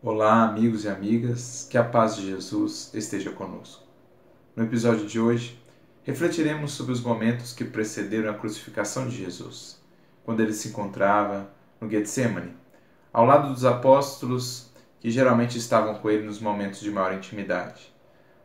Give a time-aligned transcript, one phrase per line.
[0.00, 3.82] Olá, amigos e amigas, que a paz de Jesus esteja conosco.
[4.54, 5.60] No episódio de hoje,
[6.04, 9.82] refletiremos sobre os momentos que precederam a crucificação de Jesus,
[10.24, 12.54] quando ele se encontrava no Getsemane,
[13.12, 17.92] ao lado dos apóstolos que geralmente estavam com ele nos momentos de maior intimidade.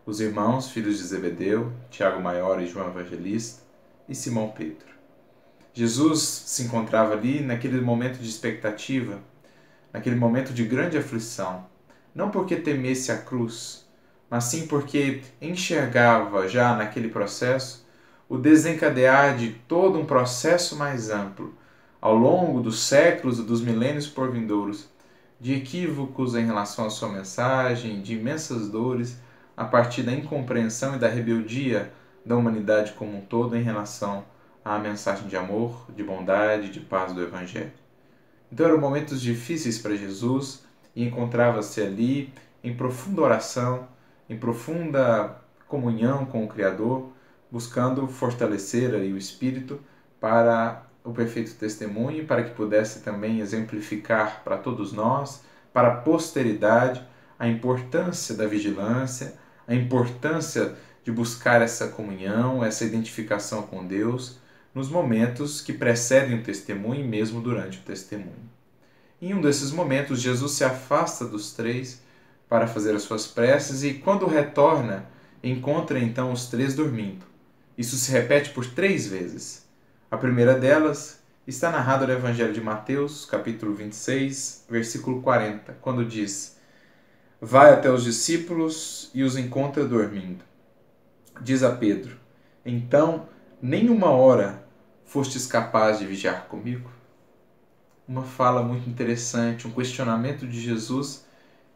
[0.08, 3.62] Os irmãos, filhos de Zebedeu, Tiago Maior e João Evangelista,
[4.10, 4.88] e Simão Pedro.
[5.72, 9.22] Jesus se encontrava ali naquele momento de expectativa
[9.94, 11.66] naquele momento de grande aflição,
[12.14, 13.88] não porque temesse a cruz,
[14.30, 17.86] mas sim porque enxergava já naquele processo
[18.28, 21.54] o desencadear de todo um processo mais amplo,
[22.02, 24.90] ao longo dos séculos e dos milênios por vindouros,
[25.40, 29.18] de equívocos em relação à sua mensagem, de imensas dores
[29.56, 31.94] a partir da incompreensão e da rebeldia
[32.26, 34.26] da humanidade como um todo em relação
[34.64, 37.83] à mensagem de amor, de bondade, de paz do Evangelho.
[38.54, 40.64] Então eram momentos difíceis para Jesus
[40.96, 42.32] e encontrava-se ali
[42.64, 43.88] em profunda oração,
[44.30, 45.38] em profunda
[45.68, 47.10] comunhão com o Criador,
[47.52, 49.80] buscando fortalecer ali o espírito
[50.20, 55.42] para o perfeito testemunho para que pudesse também exemplificar para todos nós,
[55.74, 57.04] para a posteridade,
[57.40, 59.34] a importância da vigilância,
[59.68, 64.38] a importância de buscar essa comunhão, essa identificação com Deus
[64.74, 68.50] nos momentos que precedem o testemunho e mesmo durante o testemunho.
[69.22, 72.02] Em um desses momentos, Jesus se afasta dos três
[72.50, 75.06] para fazer as suas preces e, quando retorna,
[75.44, 77.26] encontra então os três dormindo.
[77.78, 79.66] Isso se repete por três vezes.
[80.12, 86.58] A primeira delas está narrada no Evangelho de Mateus, capítulo 26, versículo 40, quando diz:
[87.42, 90.44] Vai até os discípulos e os encontra dormindo.
[91.42, 92.18] Diz a Pedro:
[92.66, 93.28] Então,
[93.62, 94.63] nem uma hora
[95.06, 96.90] fostes capaz de vigiar comigo?
[98.08, 101.26] Uma fala muito interessante, um questionamento de Jesus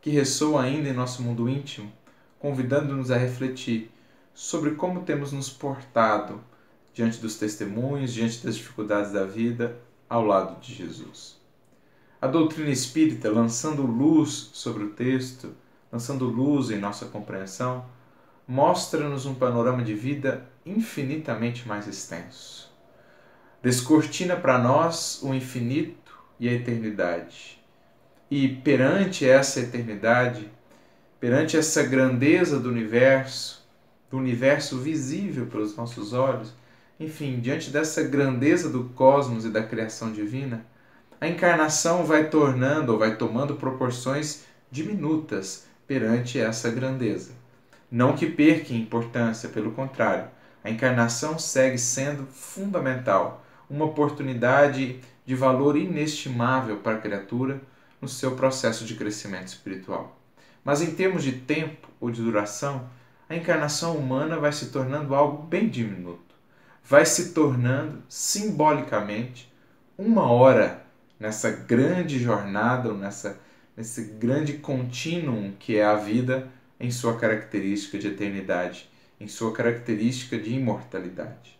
[0.02, 1.92] que ressoa ainda em nosso mundo íntimo,
[2.40, 3.92] convidando-nos a refletir
[4.34, 6.42] sobre como temos nos portado
[6.94, 9.78] diante dos testemunhos, diante das dificuldades da vida,
[10.10, 11.38] ao lado de Jesus.
[12.22, 15.54] A doutrina espírita, lançando luz sobre o texto,
[15.92, 17.86] lançando luz em nossa compreensão,
[18.48, 22.67] mostra-nos um panorama de vida infinitamente mais extenso
[23.62, 27.58] descortina para nós o infinito e a eternidade.
[28.30, 30.50] E perante essa eternidade,
[31.20, 33.66] perante essa grandeza do universo,
[34.10, 36.54] do universo visível pelos nossos olhos,
[37.00, 40.66] enfim, diante dessa grandeza do cosmos e da criação divina,
[41.20, 47.32] a encarnação vai tornando ou vai tomando proporções diminutas perante essa grandeza.
[47.90, 50.30] Não que perca importância, pelo contrário,
[50.64, 57.62] a encarnação segue sendo fundamental uma oportunidade de valor inestimável para a criatura
[58.02, 60.18] no seu processo de crescimento espiritual.
[60.64, 62.90] Mas em termos de tempo ou de duração,
[63.30, 66.36] a encarnação humana vai se tornando algo bem diminuto.
[66.84, 69.52] Vai se tornando simbolicamente
[69.98, 70.86] uma hora
[71.20, 73.40] nessa grande jornada, nessa,
[73.76, 76.48] nesse grande contínuo que é a vida
[76.80, 78.90] em sua característica de eternidade,
[79.20, 81.57] em sua característica de imortalidade.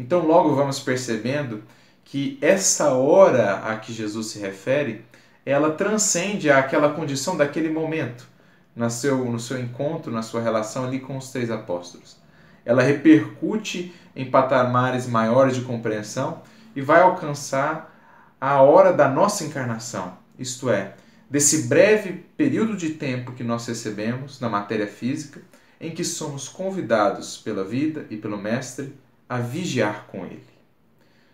[0.00, 1.62] Então, logo vamos percebendo
[2.04, 5.04] que essa hora a que Jesus se refere,
[5.44, 8.26] ela transcende aquela condição daquele momento,
[8.74, 12.16] no seu, no seu encontro, na sua relação ali com os três apóstolos.
[12.64, 16.40] Ela repercute em patamares maiores de compreensão
[16.74, 17.94] e vai alcançar
[18.40, 20.94] a hora da nossa encarnação, isto é,
[21.28, 25.42] desse breve período de tempo que nós recebemos na matéria física,
[25.78, 28.94] em que somos convidados pela vida e pelo Mestre
[29.30, 30.42] a vigiar com Ele.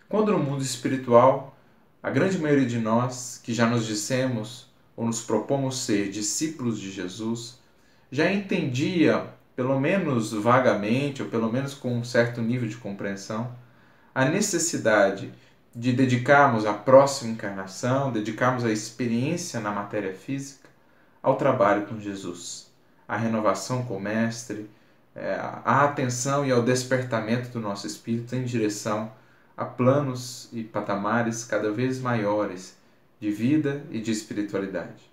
[0.07, 1.57] Quando no mundo espiritual,
[2.01, 6.91] a grande maioria de nós que já nos dissemos ou nos propomos ser discípulos de
[6.91, 7.59] Jesus,
[8.11, 13.51] já entendia, pelo menos vagamente, ou pelo menos com um certo nível de compreensão,
[14.13, 15.33] a necessidade
[15.75, 20.69] de dedicarmos a próxima encarnação, dedicarmos a experiência na matéria física
[21.21, 22.71] ao trabalho com Jesus,
[23.07, 24.69] à renovação com o Mestre,
[25.17, 29.11] é, a atenção e ao despertamento do nosso espírito em direção
[29.57, 32.77] a planos e patamares cada vez maiores
[33.19, 35.11] de vida e de espiritualidade.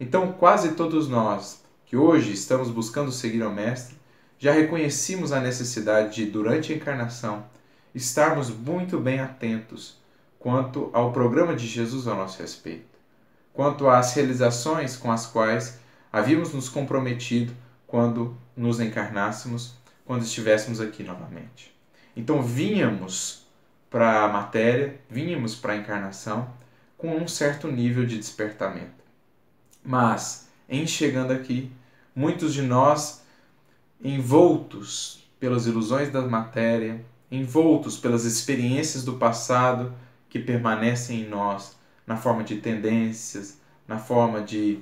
[0.00, 3.96] Então, quase todos nós que hoje estamos buscando seguir ao Mestre
[4.36, 7.44] já reconhecemos a necessidade de, durante a encarnação,
[7.94, 9.96] estarmos muito bem atentos
[10.40, 12.98] quanto ao programa de Jesus ao nosso respeito,
[13.52, 15.78] quanto às realizações com as quais
[16.12, 17.54] havíamos nos comprometido
[17.86, 19.74] quando nos encarnássemos,
[20.04, 21.74] quando estivéssemos aqui novamente.
[22.16, 23.46] Então vínhamos
[23.90, 26.48] para a matéria, vínhamos para a encarnação
[26.96, 29.04] com um certo nível de despertamento.
[29.84, 31.70] Mas em chegando aqui,
[32.14, 33.22] muitos de nós
[34.02, 39.94] envoltos pelas ilusões da matéria, envoltos pelas experiências do passado
[40.28, 41.76] que permanecem em nós
[42.06, 44.80] na forma de tendências, na forma de,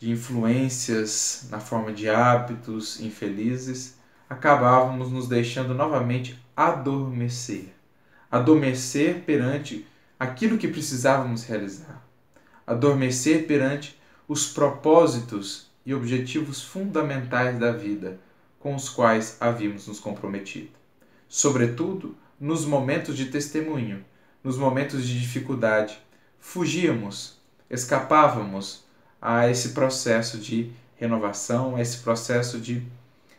[0.00, 3.98] de influências, na forma de hábitos infelizes,
[4.30, 7.74] acabávamos nos deixando novamente adormecer.
[8.30, 9.86] Adormecer perante
[10.18, 12.02] aquilo que precisávamos realizar.
[12.66, 18.18] Adormecer perante os propósitos e objetivos fundamentais da vida
[18.58, 20.70] com os quais havíamos nos comprometido.
[21.28, 24.02] Sobretudo nos momentos de testemunho,
[24.42, 25.98] nos momentos de dificuldade,
[26.38, 27.38] fugíamos,
[27.68, 28.88] escapávamos
[29.20, 32.86] a esse processo de renovação, a esse processo de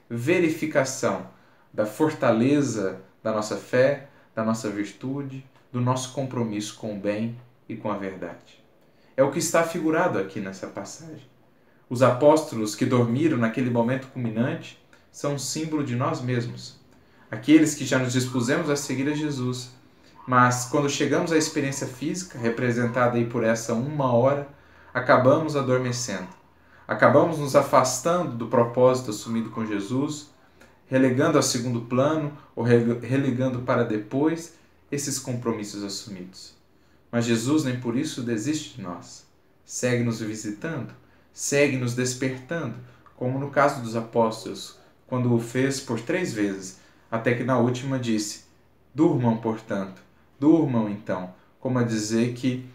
[0.09, 1.27] verificação
[1.73, 7.37] da fortaleza da nossa fé, da nossa virtude, do nosso compromisso com o bem
[7.67, 8.61] e com a verdade.
[9.15, 11.29] É o que está figurado aqui nessa passagem.
[11.89, 14.81] Os apóstolos que dormiram naquele momento culminante
[15.11, 16.79] são um símbolo de nós mesmos.
[17.29, 19.71] Aqueles que já nos dispusemos a seguir a Jesus,
[20.27, 24.47] mas quando chegamos à experiência física, representada aí por essa uma hora,
[24.93, 26.27] acabamos adormecendo.
[26.87, 30.29] Acabamos nos afastando do propósito assumido com Jesus,
[30.87, 34.55] relegando a segundo plano ou relegando para depois
[34.91, 36.53] esses compromissos assumidos.
[37.11, 39.25] Mas Jesus nem por isso desiste de nós.
[39.63, 40.93] Segue nos visitando,
[41.31, 42.75] segue nos despertando,
[43.15, 44.77] como no caso dos apóstolos,
[45.07, 46.79] quando o fez por três vezes,
[47.09, 48.45] até que na última disse:
[48.93, 50.01] Durmam, portanto,
[50.39, 52.65] durmam então, como a dizer que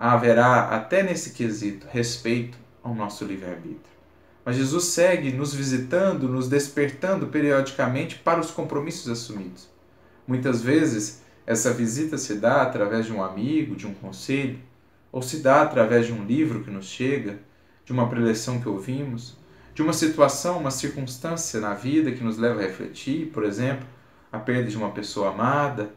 [0.00, 4.00] haverá até nesse quesito respeito ao nosso livre-arbítrio.
[4.42, 9.68] Mas Jesus segue nos visitando, nos despertando periodicamente para os compromissos assumidos.
[10.26, 14.58] Muitas vezes essa visita se dá através de um amigo, de um conselho,
[15.12, 17.38] ou se dá através de um livro que nos chega,
[17.84, 19.36] de uma preleção que ouvimos,
[19.74, 23.86] de uma situação, uma circunstância na vida que nos leva a refletir, por exemplo,
[24.32, 25.90] a perda de uma pessoa amada,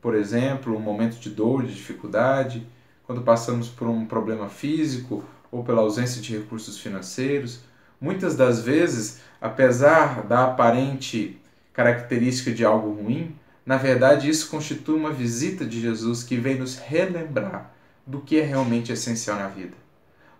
[0.00, 2.64] por exemplo, um momento de dor, de dificuldade,
[3.10, 7.58] quando passamos por um problema físico ou pela ausência de recursos financeiros.
[8.00, 11.36] Muitas das vezes, apesar da aparente
[11.72, 13.34] característica de algo ruim,
[13.66, 17.72] na verdade isso constitui uma visita de Jesus que vem nos relembrar
[18.06, 19.74] do que é realmente essencial na vida,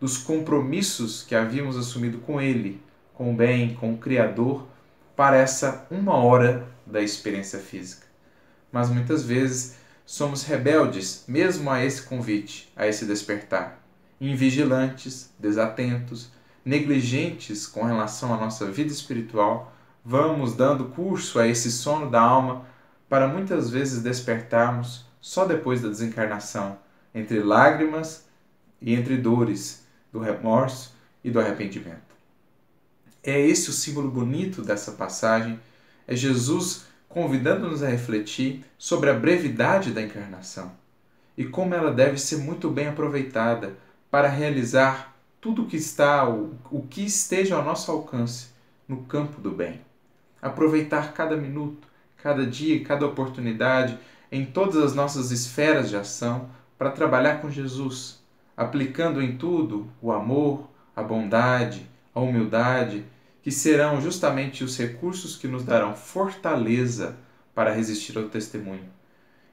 [0.01, 2.81] dos compromissos que havíamos assumido com Ele,
[3.13, 4.65] com o bem, com o Criador,
[5.17, 8.11] para essa uma hora da experiência física
[8.73, 9.77] mas muitas vezes
[10.11, 13.81] somos rebeldes mesmo a esse convite, a esse despertar,
[14.21, 16.33] invigilantes, desatentos,
[16.65, 19.73] negligentes com relação à nossa vida espiritual,
[20.05, 22.67] vamos dando curso a esse sono da alma
[23.09, 26.77] para muitas vezes despertarmos só depois da desencarnação,
[27.15, 28.25] entre lágrimas
[28.83, 30.93] e entre dores do remorso
[31.23, 32.17] e do arrependimento.
[33.23, 35.61] É esse o símbolo bonito dessa passagem,
[36.05, 40.73] é Jesus convidando-nos a refletir sobre a brevidade da encarnação
[41.37, 43.77] e como ela deve ser muito bem aproveitada
[44.11, 48.51] para realizar tudo o que está, o, que esteja ao nosso alcance
[48.87, 49.81] no campo do bem.
[50.41, 51.89] Aproveitar cada minuto,
[52.23, 53.99] cada dia, cada oportunidade
[54.31, 56.49] em todas as nossas esferas de ação
[56.79, 58.21] para trabalhar com Jesus,
[58.57, 63.05] aplicando em tudo o amor, a bondade, a humildade
[63.43, 67.17] que serão justamente os recursos que nos darão fortaleza
[67.55, 68.89] para resistir ao testemunho.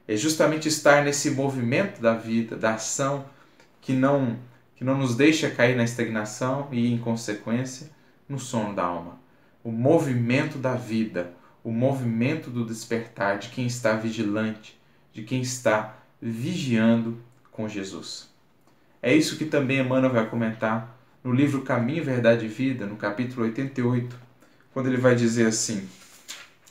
[0.06, 3.26] É justamente estar nesse movimento da vida, da ação,
[3.80, 4.38] que não,
[4.74, 7.90] que não nos deixa cair na estagnação e, em consequência,
[8.28, 9.18] no sono da alma.
[9.62, 11.32] O movimento da vida,
[11.64, 14.78] o movimento do despertar de quem está vigilante,
[15.12, 18.30] de quem está vigiando com Jesus.
[19.02, 20.97] É isso que também Emmanuel vai comentar
[21.28, 24.16] no livro Caminho, Verdade e Vida, no capítulo 88,
[24.72, 25.86] quando ele vai dizer assim,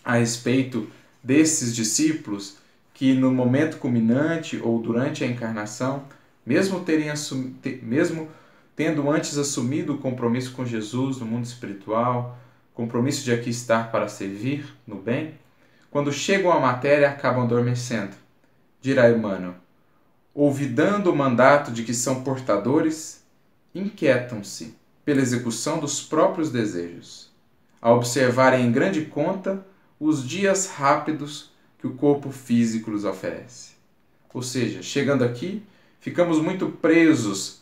[0.04, 0.90] a respeito
[1.22, 2.58] desses discípulos
[2.92, 6.06] que no momento culminante ou durante a encarnação,
[6.44, 7.54] mesmo, terem assum...
[7.84, 8.30] mesmo
[8.76, 12.40] tendo antes assumido o compromisso com Jesus no mundo espiritual,
[12.74, 15.36] compromisso de aqui estar para servir no bem,
[15.92, 18.16] quando chegam à matéria acabam adormecendo.
[18.82, 19.54] Dirá Emmanuel,
[20.34, 23.27] olvidando o mandato de que são portadores
[23.74, 27.32] inquietam-se pela execução dos próprios desejos,
[27.82, 29.66] a observarem em grande conta
[30.00, 33.72] os dias rápidos que o corpo físico lhes oferece.
[34.34, 35.64] Ou seja, chegando aqui,
[36.02, 37.62] ficamos muito presos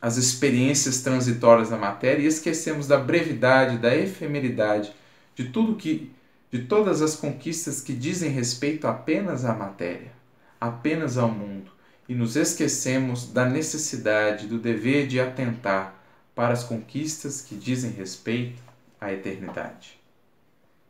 [0.00, 4.92] às experiências transitórias da matéria e esquecemos da brevidade, da efemeridade,
[5.34, 6.12] de tudo que
[6.50, 10.12] de todas as conquistas que dizem respeito apenas à matéria,
[10.60, 11.75] apenas ao mundo
[12.08, 15.94] e nos esquecemos da necessidade, do dever de atentar
[16.34, 18.62] para as conquistas que dizem respeito
[19.00, 19.98] à eternidade.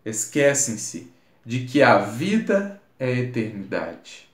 [0.04, 1.10] Esquecem-se
[1.44, 4.28] de que a vida é a eternidade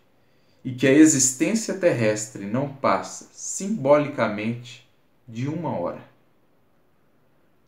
[0.65, 4.89] e que a existência terrestre não passa simbolicamente
[5.27, 6.03] de uma hora.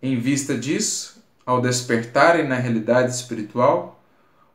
[0.03, 4.03] Em vista disso, ao despertarem na realidade espiritual,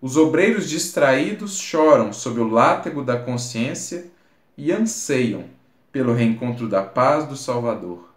[0.01, 4.09] os obreiros distraídos choram sob o látego da consciência
[4.59, 5.45] e anseiam
[5.89, 8.13] pelo reencontro da paz do Salvador.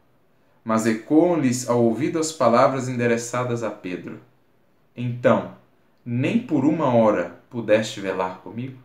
[0.64, 4.20] Mas ecoam-lhes ao ouvido as palavras endereçadas a Pedro:
[4.96, 5.56] Então,
[6.04, 8.76] nem por uma hora pudeste velar comigo?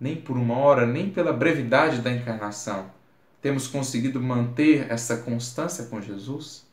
[0.00, 2.90] Nem por uma hora, nem pela brevidade da encarnação,
[3.40, 6.66] temos conseguido manter essa constância com Jesus,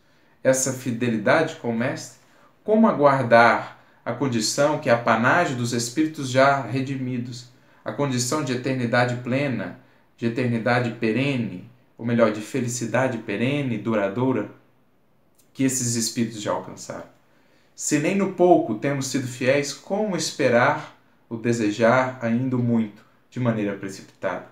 [0.43, 2.19] essa fidelidade com o Mestre?
[2.63, 7.49] Como aguardar a condição que é a panagem dos espíritos já redimidos,
[7.87, 9.79] a condição de eternidade plena,
[10.17, 14.51] de eternidade perene, ou melhor, de felicidade perene, duradoura,
[15.53, 17.05] que esses espíritos já alcançaram?
[17.73, 23.77] Se nem no pouco temos sido fiéis, como esperar o desejar ainda muito, de maneira
[23.77, 24.49] precipitada?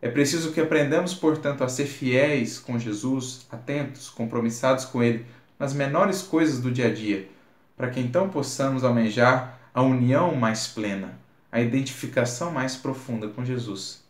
[0.00, 5.26] É preciso que aprendamos, portanto, a ser fiéis com Jesus, atentos, compromissados com Ele
[5.58, 7.28] nas menores coisas do dia a dia,
[7.76, 11.20] para que então possamos almejar a união mais plena,
[11.52, 14.04] a identificação mais profunda com Jesus,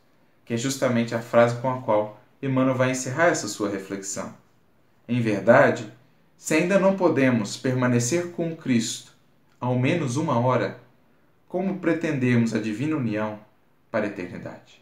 [0.44, 4.34] que é justamente a frase com a qual Emmanuel vai encerrar essa sua reflexão.
[5.08, 5.92] Em verdade,
[6.36, 9.12] se ainda não podemos permanecer com Cristo
[9.60, 10.80] ao menos uma hora,
[11.46, 13.38] como pretendemos a divina união
[13.90, 14.80] para a eternidade?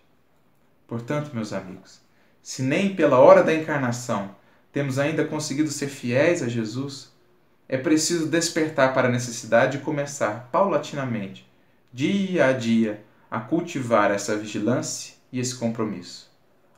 [0.86, 2.00] Portanto, meus amigos,
[2.42, 4.36] se nem pela hora da encarnação
[4.72, 7.10] temos ainda conseguido ser fiéis a Jesus,
[7.68, 11.47] é preciso despertar para a necessidade de começar paulatinamente,
[11.92, 16.30] dia a dia, a cultivar essa vigilância e esse compromisso.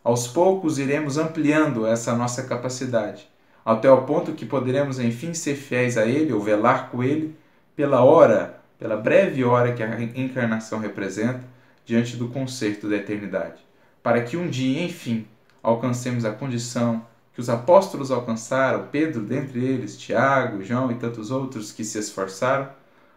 [0.03, 3.29] Aos poucos iremos ampliando essa nossa capacidade
[3.65, 7.37] até o ponto que poderemos enfim ser fiéis a Ele ou velar com Ele
[7.77, 11.43] pela hora, pela breve hora que a encarnação representa
[11.85, 13.61] diante do concerto da eternidade,
[14.03, 15.27] para que um dia, enfim,
[15.63, 21.73] alcancemos a condição que os apóstolos alcançaram, Pedro dentre eles, Tiago, João e tantos outros
[21.73, 22.69] que se esforçaram,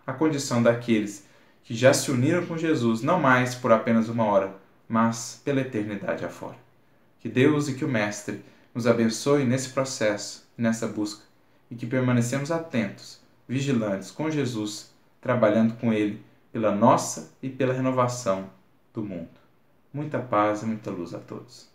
[0.06, 1.26] a condição daqueles
[1.64, 4.56] que já se uniram com Jesus, não mais por apenas uma hora,
[4.88, 6.58] mas pela eternidade afora.
[7.20, 8.44] Que Deus e que o Mestre
[8.76, 11.24] nos abençoe nesse processo, nessa busca,
[11.72, 18.50] e que permanecemos atentos, vigilantes com Jesus, trabalhando com Ele pela nossa e pela renovação
[18.94, 19.30] do mundo.
[19.94, 21.73] Muita paz e muita luz a todos.